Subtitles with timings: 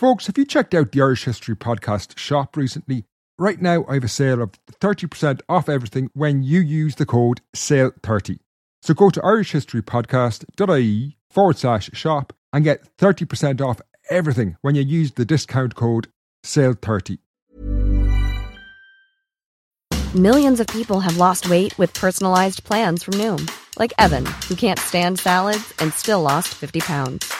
[0.00, 3.04] Folks, have you checked out the Irish History Podcast shop recently?
[3.38, 7.42] Right now, I have a sale of 30% off everything when you use the code
[7.54, 8.38] SALE30.
[8.80, 15.12] So go to irishhistorypodcast.ie forward slash shop and get 30% off everything when you use
[15.12, 16.08] the discount code
[16.46, 17.18] SALE30.
[20.14, 24.78] Millions of people have lost weight with personalized plans from Noom, like Evan, who can't
[24.78, 27.39] stand salads and still lost 50 pounds.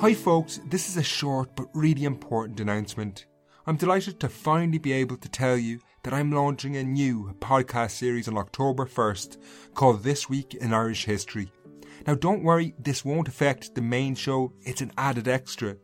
[0.00, 3.26] Hi, folks, this is a short but really important announcement.
[3.66, 7.90] I'm delighted to finally be able to tell you that I'm launching a new podcast
[7.90, 9.38] series on October 1st
[9.74, 11.50] called This Week in Irish History.
[12.06, 15.76] Now, don't worry, this won't affect the main show, it's an added extra.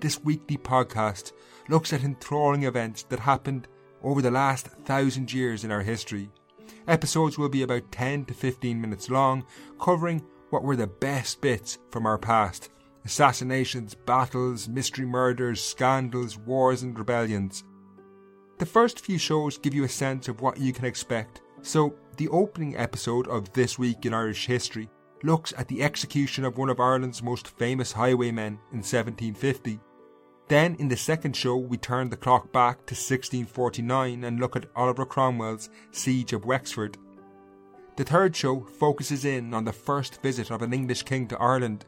[0.00, 1.32] This weekly podcast
[1.68, 3.68] looks at enthralling events that happened
[4.02, 6.30] over the last thousand years in our history.
[6.88, 9.44] Episodes will be about 10 to 15 minutes long,
[9.78, 12.70] covering what were the best bits from our past
[13.04, 17.64] assassinations, battles, mystery murders, scandals, wars, and rebellions.
[18.58, 22.28] The first few shows give you a sense of what you can expect, so the
[22.28, 24.88] opening episode of This Week in Irish History
[25.24, 29.80] looks at the execution of one of Ireland's most famous highwaymen in 1750.
[30.48, 34.66] Then, in the second show, we turn the clock back to 1649 and look at
[34.76, 36.98] Oliver Cromwell's Siege of Wexford.
[37.96, 41.84] The third show focuses in on the first visit of an English king to Ireland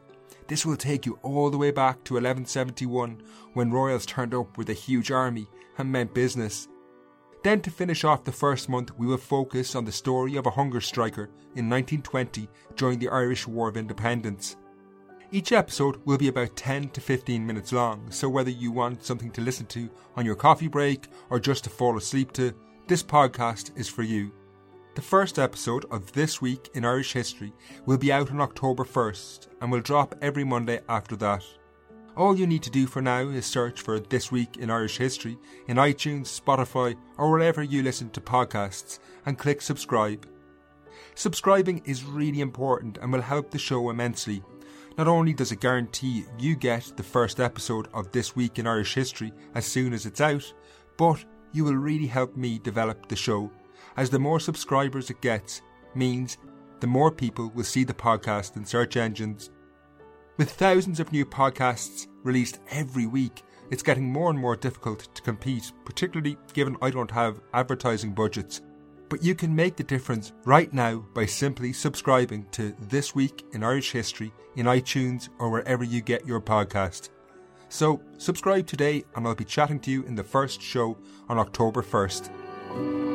[0.47, 3.21] this will take you all the way back to 1171
[3.53, 5.47] when royals turned up with a huge army
[5.77, 6.67] and meant business.
[7.43, 10.51] Then, to finish off the first month, we will focus on the story of a
[10.51, 14.55] hunger striker in 1920 during the Irish War of Independence.
[15.31, 19.31] Each episode will be about 10 to 15 minutes long, so whether you want something
[19.31, 22.53] to listen to on your coffee break or just to fall asleep to,
[22.87, 24.31] this podcast is for you.
[24.95, 27.51] The first episode of This Week in Irish History
[27.85, 31.43] will be out on October 1st and will drop every Monday after that.
[32.15, 35.37] All you need to do for now is search for This Week in Irish History
[35.67, 40.25] in iTunes, Spotify, or wherever you listen to podcasts and click subscribe.
[41.13, 44.41] Subscribing is really important and will help the show immensely.
[44.97, 48.93] Not only does it guarantee you get the first episode of This Week in Irish
[48.93, 50.53] History as soon as it's out,
[50.95, 53.51] but you will really help me develop the show
[53.97, 55.61] as the more subscribers it gets
[55.93, 56.37] means
[56.79, 59.49] the more people will see the podcast in search engines.
[60.37, 65.21] With thousands of new podcasts released every week, it's getting more and more difficult to
[65.21, 68.61] compete, particularly given I don't have advertising budgets.
[69.09, 73.63] But you can make the difference right now by simply subscribing to This Week in
[73.63, 77.09] Irish History in iTunes or wherever you get your podcast.
[77.69, 80.97] So, subscribe today and I'll be chatting to you in the first show
[81.29, 83.14] on October 1st.